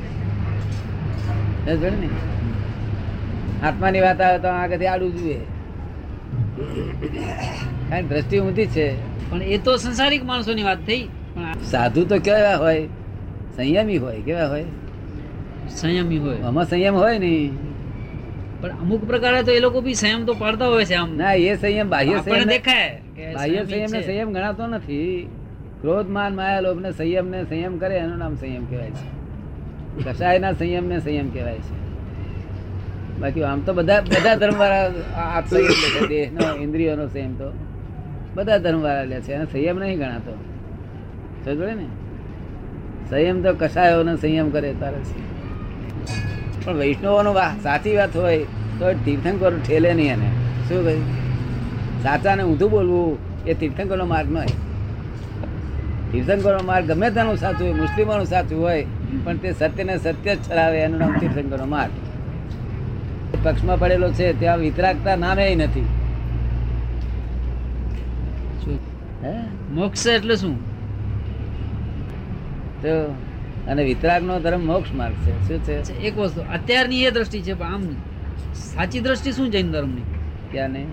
ને? 1.90 2.10
આત્માની 3.68 4.02
વાત 4.02 4.22
આવે 4.22 4.40
તો 4.40 4.48
આગળથી 4.48 4.86
આડું 4.86 5.18
જુએ. 5.18 5.34
કારણ 7.90 8.08
દ્રષ્ટિ 8.08 8.40
ઊંધી 8.40 8.66
છે. 8.66 8.96
પણ 9.32 9.44
એ 9.44 9.58
તો 9.58 9.78
સંસારિક 9.78 10.26
માણસોની 10.26 10.64
વાત 10.64 10.78
થઈ. 10.88 11.04
પણ 11.04 11.54
સાધુ 11.54 12.06
તો 12.06 12.20
કેવા 12.20 12.56
હોય? 12.56 12.88
સંયમી 13.58 13.98
હોય. 13.98 14.22
કેવા 14.22 14.48
હોય? 14.48 14.66
સંયમી 15.70 16.18
હોય. 16.18 16.42
આમાં 16.42 16.66
સંયમ 16.66 16.96
હોય 16.96 17.20
ને. 17.20 17.50
પણ 18.62 18.70
અમુક 18.70 19.08
પ્રકારે 19.08 19.44
તો 19.44 19.52
એ 19.52 19.60
લોકો 19.60 19.82
બી 19.82 19.94
સંયમ 19.94 20.26
તો 20.26 20.34
પાડતા 20.34 20.68
હોય 20.68 20.86
છે 20.86 20.94
આમ. 20.94 21.18
ના 21.18 21.34
એ 21.34 21.56
સંયમ 21.56 21.90
બાહ્ય 21.90 22.18
સંયમ 22.18 22.44
દેખાય 22.44 23.02
બાહ્ય 23.34 23.66
સંયમ 23.66 23.92
ને 23.92 24.02
સંયમ 24.02 24.34
ગણાતો 24.34 24.68
નથી. 24.68 25.30
ક્રોધ 25.82 26.10
માન 26.10 26.36
માયા 26.36 26.60
લોભ 26.60 26.82
ને 26.82 26.92
સંયમ 26.92 27.28
ને 27.28 27.44
સંયમ 27.44 27.78
કરે 27.78 27.96
એનું 27.96 28.18
નામ 28.18 28.36
સંયમ 28.36 28.66
કહેવાય 28.66 28.90
છે. 28.90 29.18
કસાયના 30.10 30.52
સંયમ 30.52 30.86
ને 30.88 31.00
સંયમ 31.00 31.30
કહેવાય 31.30 31.56
છે. 31.56 31.88
બાકી 33.20 33.44
આમ 33.44 33.62
તો 33.62 33.74
બધા 33.74 34.02
બધા 34.02 34.36
ધર્મ 34.36 34.58
વાળા 34.58 34.92
આ 35.18 35.42
સંયમ 35.42 35.64
લે 35.64 36.00
છે 36.00 36.08
દેહનો 36.08 36.56
ઇન્દ્રિયોનો 36.56 37.08
સંયમ 37.08 37.34
તો 37.36 37.54
બધા 38.36 38.58
ધર્મ 38.58 38.82
વાળા 38.82 39.04
લે 39.04 39.22
છે 39.22 39.34
અને 39.34 39.46
સંયમ 39.46 39.80
નહીં 39.80 39.98
ગણાતો. 39.98 40.32
સમજ 41.46 41.62
ને? 41.62 41.86
સંયમ 43.10 43.44
તો 43.44 43.54
કસાયોનો 43.54 44.16
સંયમ 44.16 44.50
કરે 44.50 44.74
તારે. 44.80 44.98
છે 44.98 45.38
પણ 46.68 46.78
વૈષ્ણવોનો 46.78 47.34
વા 47.34 47.52
સાચી 47.64 47.96
વાત 47.98 48.16
હોય 48.16 48.44
તો 48.80 48.94
તીર્થંકર 49.06 49.52
ઠેલે 49.68 49.94
નહીં 49.94 50.14
એને. 50.14 50.30
શું 50.70 50.84
કહ્યું 50.84 51.06
સાચાને 52.04 52.44
ઊંધું 52.44 52.72
બોલવું 52.72 53.18
એ 53.46 53.54
તીર્થંકરનો 53.54 54.06
માર્ગ 54.06 54.32
ન 54.32 54.38
હોય 54.38 54.56
તીર્થંકરનો 56.12 56.64
માર્ગ 56.66 56.92
ગમે 56.92 57.10
તેનું 57.10 57.38
સાચું 57.38 57.68
હોય 57.68 57.74
મુસ્લિમોનું 57.74 58.26
સાચું 58.26 58.64
હોય 58.64 58.86
પણ 59.26 59.38
તે 59.38 59.52
સત્યને 59.52 59.98
સત્ય 59.98 60.36
જ 60.36 60.40
ચડાવે 60.48 60.80
એનું 60.80 61.00
નામ 61.00 61.14
તીર્થંકરનો 61.20 61.66
માર્ગ. 61.66 61.94
પક્ષમાં 63.44 63.80
પડેલો 63.80 64.10
છે 64.12 64.34
ત્યાં 64.40 64.58
વિતરાગતા 64.58 65.16
નામે 65.16 65.56
નથી. 65.56 65.88
હે? 69.24 69.34
મોક્ષ 69.74 70.08
એટલે 70.08 70.36
શું? 70.36 70.56
તો 72.82 72.94
અને 73.68 73.84
વિતરાગનો 73.84 74.40
ધર્મ 74.40 74.66
મોક્ષ 74.66 74.94
માર્ગ 74.94 75.16
છે. 75.16 75.34
શું 75.48 75.60
છે? 75.64 76.00
એક 76.00 76.18
વસ્તુ 76.18 76.42
અત્યારની 76.54 77.04
એ 77.04 77.12
દ્રષ્ટિ 77.12 77.42
છે 77.42 77.54
પણ 77.54 77.74
આમ 77.74 77.84
સાચી 78.54 79.00
દ્રષ્ટિ 79.00 79.32
શું 79.32 79.52
જૈન 79.52 79.72
ધર્મની? 79.72 80.06
ક્યાં 80.52 80.70
નહીં 80.70 80.90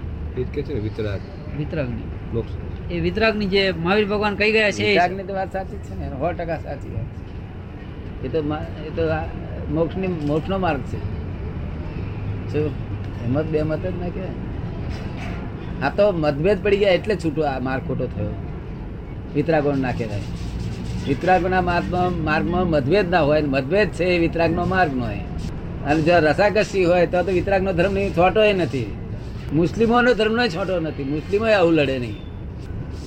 કે 0.53 0.63
છે 0.63 0.75
ને 0.75 0.81
વિતરાગ. 0.81 1.21
વિતરાગની. 1.59 2.07
મોક્ષ. 2.35 2.53
એ 2.93 3.01
વિતરાગની 3.01 3.47
જે 3.47 3.73
મહાવીર 3.73 4.09
ભગવાન 4.09 4.35
કહી 4.35 4.53
ગયા 4.53 4.71
છે 4.71 4.85
એ 4.85 4.89
વિતરાગની 4.89 5.25
તો 5.25 5.35
વાત 5.35 5.53
સાચી 5.53 5.77
જ 5.77 5.81
છે 5.81 5.99
ને 6.01 6.09
સો 6.09 6.33
ટકા 6.33 6.59
સાચી 6.59 6.95
વાત 6.95 7.05
છે. 7.05 8.27
એ 8.27 8.29
તો 8.29 8.39
એ 8.87 8.91
તો 8.97 9.03
મોક્ષની 9.75 10.07
મોક્ષનો 10.07 10.59
માર્ગ 10.59 10.81
છે. 10.81 10.99
શું 12.53 12.71
હેમત 13.23 13.47
બે 13.47 13.63
મત 13.63 13.87
જ 13.87 13.95
ના 14.01 14.09
કહેવાય. 14.09 14.35
આ 15.83 15.91
તો 15.91 16.13
મતભેદ 16.13 16.65
પડી 16.65 16.77
ગયા 16.77 16.91
એટલે 16.91 17.17
છૂટો 17.17 17.43
આ 17.43 17.59
માર્ગ 17.59 17.87
ખોટો 17.87 18.07
થયો. 18.07 18.35
વિતરાગો 19.35 19.73
ના 19.73 19.93
કહેવાય. 19.93 20.21
વિતરાગોના 21.09 21.61
માર્ગમાં 21.61 22.25
માર્ગમાં 22.25 22.67
મતભેદ 22.67 23.11
ના 23.11 23.21
હોય 23.21 23.43
મતભેદ 23.43 23.89
છે 23.89 24.05
એ 24.05 24.19
વિતરાગનો 24.19 24.65
માર્ગ 24.65 24.99
હોય 24.99 25.19
અને 25.87 26.03
જો 26.03 26.13
રસાકસી 26.19 26.85
હોય 26.85 27.07
તો 27.07 27.23
તો 27.23 27.33
વિતરાગનો 27.33 27.73
ધર્મ 27.73 27.97
છોટોય 27.97 28.53
નથી. 28.53 28.95
મુસ્લિમોનો 29.53 30.15
ધર્મનો 30.15 30.49
છોટો 30.49 30.81
નથી. 30.81 31.05
મુસ્લિમો 31.05 31.47
આવું 31.47 31.73
લડે 31.73 31.99
નહીં. 31.99 32.17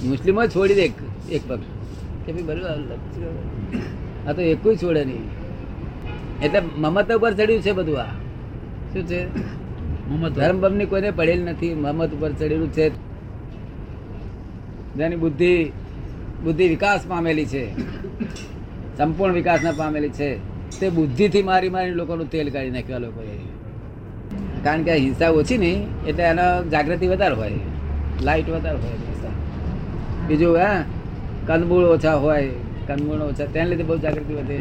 મુસ્લિમો 0.03 0.45
છોડી 0.45 0.73
દે 0.73 0.81
એક 0.81 0.93
એક 1.31 1.41
પક્ષ. 1.47 1.63
કે 2.25 2.31
ભાઈ 2.31 2.43
બરોબર 2.43 2.65
આ 2.65 4.29
આ 4.29 4.33
તો 4.33 4.41
એકુય 4.41 4.75
છોડે 4.75 5.05
નહીં. 5.05 5.25
એટલે 6.43 6.61
મમત 6.77 7.11
ઉપર 7.11 7.33
ચડ્યું 7.33 7.61
છે 7.61 7.71
બધું 7.71 7.99
આ. 7.99 8.05
શું 8.93 9.03
છે? 9.03 9.27
ધર્મ 10.35 10.61
બમની 10.61 10.85
કોઈને 10.85 11.11
પડેલ 11.11 11.43
નથી. 11.43 11.73
મમત 11.73 12.13
ઉપર 12.13 12.31
ચડેલું 12.31 12.71
છે. 12.71 12.89
જેની 14.95 15.15
બુદ્ધિ 15.15 15.71
બુદ્ધિ 16.43 16.67
વિકાસ 16.67 17.01
પામેલી 17.07 17.45
છે. 17.45 17.79
સંપૂર્ણ 18.97 19.33
વિકાસ 19.33 19.63
ના 19.63 19.71
પામેલી 19.71 20.09
છે. 20.09 20.37
તે 20.79 20.89
બુદ્ધિથી 20.89 21.43
મારી 21.43 21.69
મારી 21.69 21.91
લોકોનું 21.91 22.29
તેલ 22.29 22.49
કાઢી 22.49 22.69
નાખ્યા 22.69 22.97
લોકોએ. 22.97 23.37
કારણ 24.63 24.83
કે 24.83 24.95
હિંસા 24.95 25.29
ઓછી 25.29 25.57
નહીં, 25.57 26.05
એટલે 26.05 26.23
એનો 26.23 26.69
જાગૃતિ 26.69 27.07
વધારે 27.07 27.35
હોય. 27.35 27.51
લાઇટ 28.23 28.49
વધારે 28.49 28.77
હોય. 28.77 28.91
બીજું, 30.27 30.57
હા 30.57 30.83
કંદમૂળ 31.47 31.83
ઓછા 31.83 32.13
હોય 32.13 32.49
કંદમૂળ 32.87 33.15
ઓછા, 33.15 33.45
તેને 33.45 33.69
લીધે 33.69 33.83
બહુ 33.83 33.97
જાગૃતિ 33.97 34.33
વધે. 34.33 34.57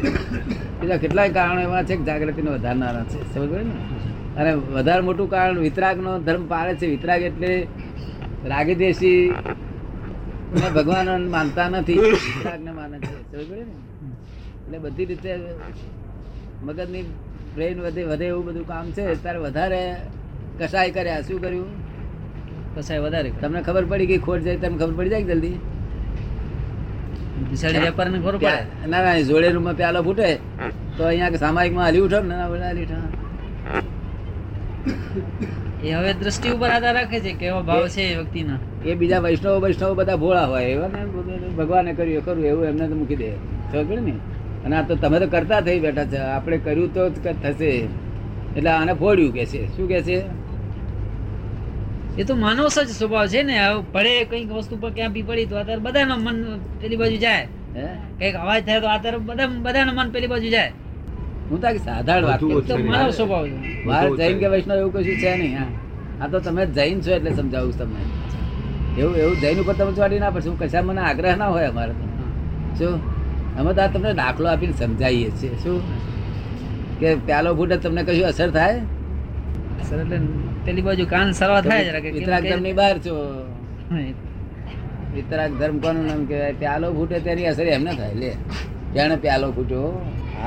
બીજા 0.80 0.96
કેટલાય 0.96 1.28
કારણો 1.28 1.60
એવા 1.60 1.82
છે 1.82 1.96
કે 1.96 2.02
જાગૃતિને 2.02 2.50
વધારનારા 2.50 3.04
છે. 3.04 3.34
સમજ 3.34 3.52
ને? 3.52 3.70
અને 4.40 4.54
વધારે 4.54 5.00
મોટું 5.00 5.30
કારણ 5.30 5.58
વિતરાગનો 5.58 6.18
ધર્મ 6.18 6.46
પાળે 6.46 6.74
છે. 6.74 6.86
વિતરાગ 6.86 7.22
એટલે 7.22 7.66
રાગી 8.46 8.74
દેશી 10.56 10.74
ભગવાન 10.76 11.08
માનતા 11.30 11.68
નથી. 11.68 11.98
માને 12.78 12.96
છે. 12.98 13.14
એટલે 14.64 14.78
બધી 14.78 15.04
રીતે 15.04 15.32
મગજની 16.64 17.04
બ્રેન 17.54 17.80
વધે 17.80 18.02
વધે 18.04 18.26
એવું 18.26 18.44
બધું 18.46 18.66
કામ 18.68 18.86
છે. 18.90 19.04
તારે 19.24 19.38
વધારે 19.38 19.80
કસાય 20.60 20.90
કર્યા. 20.90 21.22
શું 21.28 21.38
કર્યું? 21.40 21.70
કસાય 22.76 23.00
વધારે 23.00 23.30
તમને 23.40 23.60
ખબર 23.62 23.84
પડી 23.84 24.06
ગઈ 24.06 24.18
ખોટ 24.18 24.40
જાય 24.46 24.56
તમને 24.56 24.78
ખબર 24.78 24.94
પડી 24.98 25.12
જાય 25.14 25.22
કે 25.22 25.28
જલ્દી? 25.34 25.56
બિસાડી 27.50 27.78
વેપારીને 27.78 28.18
ખબર 28.18 28.36
પડે? 28.36 28.88
ના 28.90 29.00
ના 29.02 29.20
જોડે 29.20 29.48
રૂમમાં 29.56 29.76
પ્યાલો 29.76 30.00
ફૂટે. 30.02 30.28
તો 30.96 31.02
અહીંયા 31.04 31.30
સામાયિક 31.30 31.40
સામાયિકમાં 31.44 31.84
હાલી 31.84 32.02
ઉઠો 32.06 32.20
ના, 32.20 32.46
હાલી 32.46 32.84
ઉઠો. 32.86 33.25
એ 35.84 35.90
હવે 35.90 36.14
દ્રષ્ટિ 36.14 36.50
ઉપર 36.50 36.70
આધાર 36.70 36.94
રાખે 36.94 37.20
છે 37.20 37.32
કેવો 37.32 37.62
ભાવ 37.62 37.88
છે 37.88 38.02
એ 38.02 38.16
વ્યક્તિના. 38.16 38.58
એ 38.88 38.94
બીજા 38.94 39.18
વૈષ્ણવ 39.18 39.60
વૈષ્ણવ 39.60 39.94
બધા 39.94 40.16
ભોળા 40.16 40.46
હોય. 40.46 40.64
એવા 40.64 40.88
ને 40.88 41.48
ભગવાને 41.48 41.92
કર્યું 41.92 42.24
કરું 42.24 42.44
એવું 42.44 42.64
એમને 42.64 42.88
તો 42.88 42.94
મૂકી 42.94 43.16
દે. 43.16 43.30
ખબર 43.72 44.00
ને? 44.00 44.12
અને 44.64 44.76
આ 44.76 44.82
તો 44.82 44.94
તમે 44.94 45.20
તો 45.20 45.26
કરતા 45.26 45.60
થઈ 45.60 45.80
બેઠા 45.80 46.04
છે. 46.04 46.16
આપણે 46.16 46.58
કર્યું 46.58 46.94
તો 46.94 47.10
જ 47.10 47.12
ક- 47.12 47.34
થશે. 47.42 47.88
એટલે 48.56 48.70
આને 48.70 48.92
ફોડ્યું 48.92 49.32
કે 49.32 49.46
છે. 49.46 49.76
શું 49.76 49.88
કે 49.88 50.02
છે? 50.02 50.22
એ 52.18 52.24
તો 52.24 52.36
માનવ 52.36 52.68
સજ 52.68 52.88
સ્વભાવ 52.88 53.26
છે 53.26 53.42
ને. 53.42 53.58
પડે 53.92 54.24
કંઈક 54.24 54.52
વસ્તુ 54.52 54.76
પર 54.76 54.90
ક્યાં 54.90 55.12
બી 55.12 55.22
પડી 55.22 55.46
તો 55.46 55.56
અત્યારે 55.56 55.80
બધાનું 55.80 56.18
મન 56.18 56.58
પેલી 56.80 56.96
બાજુ 56.96 57.16
જાય. 57.16 57.48
હે? 57.76 57.86
કંઈક 58.18 58.34
અવાજ 58.34 58.66
થાય 58.66 58.80
તો 58.80 58.86
અત્યારે 58.86 59.16
બધા 59.16 59.46
બધાનું 59.46 59.94
મન 59.94 60.10
પેલી 60.10 60.26
બાજુ 60.26 60.48
જાય. 60.48 60.72
હું 61.50 61.60
તો 61.60 61.68
સાધારણ 61.88 62.26
વાત. 62.28 62.42
માનવ 62.92 63.10
સ્વભાવ 63.10 63.44
છે. 63.46 63.84
બહાર 63.86 64.04
જૈન 64.20 64.38
કે 64.38 64.46
વૈષ્ણવ 64.54 64.78
એવું 64.78 64.92
કશું 64.92 65.16
છે 65.22 65.36
નહીં 65.36 65.58
હા. 65.58 65.68
આ 66.22 66.28
તો 66.32 66.40
તમે 66.40 66.66
જૈન 66.66 67.00
છો 67.00 67.10
એટલે 67.18 67.30
સમજાવું 67.30 67.78
તમને. 67.78 68.02
એવું 68.98 69.14
એવું 69.16 69.36
જૈન 69.40 69.56
ઉપર 69.62 69.74
તમે 69.74 69.92
ચોટી 69.92 70.18
ના 70.18 70.30
પડશે. 70.30 70.50
કશા 70.60 70.82
મને 70.82 71.00
આગ્રહ 71.00 71.36
ના 71.36 71.50
હોય 71.54 71.68
અમારે 71.68 71.92
તો. 71.92 72.06
શું? 72.78 72.94
અમે 73.58 73.70
તો 73.74 73.80
આ 73.82 73.86
તમને 73.86 74.14
દાખલો 74.22 74.48
આપીને 74.48 74.72
સમજાવીએ 74.72 75.30
છીએ. 75.30 75.54
શું? 75.62 75.80
કે 77.00 77.14
પ્યાલો 77.14 77.54
ફૂટે 77.54 77.76
તમને 77.76 78.02
કશું 78.02 78.26
અસર 78.32 78.50
થાય? 78.50 78.80
અસર 79.80 79.96
એટલે 80.00 80.18
પેલી 80.64 80.82
બાજુ 80.82 81.04
કાન 81.06 81.32
સરવા 81.32 81.60
થાય 81.60 81.84
જરા 81.88 82.00
કે 82.00 82.10
વિતરાગ 82.10 82.42
ધર્મની 82.50 82.72
બહાર 82.72 82.96
છો. 82.98 83.16
વિતરાગ 85.14 85.52
ધર્મ 85.60 85.76
કોનું 85.78 86.04
નામ 86.10 86.20
કહેવાય? 86.24 86.52
પ્યાલો 86.52 86.86
ફૂટે 86.92 87.18
તેની 87.26 87.46
અસર 87.46 87.66
એમને 87.66 87.92
થાય. 87.94 88.14
લે 88.22 88.30
જાણે 88.94 89.16
પ્યાલો 89.16 89.52
ફૂટ્યો 89.52 89.88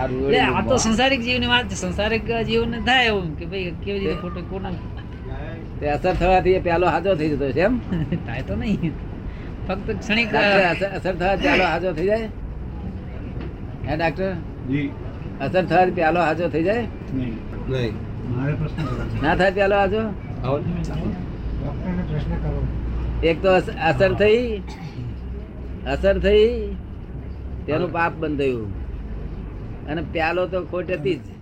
એટલે 0.03 0.39
આ 0.39 0.61
તો 0.61 0.77
સંસારિક 0.77 1.21
જીવની 1.21 1.47
વાત 1.47 1.65
છે. 1.65 1.75
સંસારિક 1.75 2.31
જીવન 2.31 2.71
થાય 2.71 3.05
એવું. 3.05 3.39
કે 3.39 3.45
ભાઈ 3.45 3.71
કેવી 3.85 3.99
રીતે 3.99 4.15
ખોટો 4.15 4.41
કોના 4.41 4.71
તે 5.79 5.89
અસર 5.89 6.13
થવાથી 6.13 6.49
એ 6.49 6.59
પ્યાલો 6.59 6.87
હાજો 6.87 7.15
થઈ 7.15 7.29
જતો 7.29 7.51
છે 7.51 7.61
એમ? 7.61 7.79
થાય 8.27 8.41
તો 8.41 8.55
નહીં. 8.55 8.91
ફક્ત 9.67 9.99
ક્ષણિક 9.99 10.35
અસર 10.35 10.89
થવા 10.89 11.13
થવાથી 11.13 11.41
પ્યાલો 11.41 11.63
હાજો 11.63 11.93
થઈ 11.93 12.05
જાય? 12.05 12.27
હે 13.87 13.95
ડાક્ટર? 13.97 14.33
જી. 14.67 14.89
અસર 15.41 15.65
થવાથી 15.65 15.91
પ્યાલો 15.91 16.21
હાજો 16.21 16.47
થઈ 16.47 16.63
જાય? 16.63 16.81
નહીં. 17.13 17.33
નહીં. 17.69 17.93
મારે 18.37 18.53
પ્રશ્ન 18.53 19.23
ના 19.23 19.35
થાય 19.35 19.51
પ્યાલો 19.51 19.75
હાજો? 19.75 19.99
આવો. 19.99 20.57
ડૉક્ટરને 20.57 22.03
પ્રશ્ન 22.09 22.31
કરવો 22.31 22.63
એક 23.23 23.41
તો 23.41 23.55
અસ- 23.55 23.79
અસર 23.83 24.13
થઈ 24.13 24.57
અસર 25.87 26.19
થઈ 26.19 26.75
તેનું 27.65 27.93
પાપ 27.93 28.13
બંધાયું 28.13 28.78
અને 29.89 30.01
પ્યાલો 30.11 30.43
તો 30.47 30.59
ખોટ 30.65 30.89
હતી 30.91 31.17
જ. 31.17 31.38